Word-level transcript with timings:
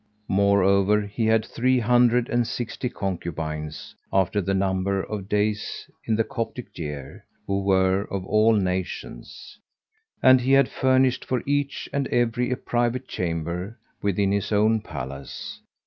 Moreover 0.33 1.01
he 1.01 1.27
had 1.27 1.45
three 1.45 1.77
hundred 1.77 2.27
and 2.27 2.47
sixty 2.47 2.89
concubines, 2.89 3.93
after 4.11 4.41
the 4.41 4.55
number 4.55 5.03
of 5.03 5.29
days 5.29 5.87
in 6.05 6.15
the 6.15 6.23
Coptic 6.23 6.75
year, 6.75 7.23
who 7.45 7.61
were 7.61 8.05
of 8.05 8.25
all 8.25 8.53
nations; 8.53 9.59
and 10.23 10.41
he 10.41 10.53
had 10.53 10.67
furnished 10.69 11.23
for 11.23 11.43
each 11.45 11.87
and 11.93 12.07
every 12.07 12.49
a 12.49 12.57
private 12.57 13.07
chamber 13.07 13.77
within 14.01 14.31
his 14.31 14.51
own 14.51 14.81
palace. 14.81 15.61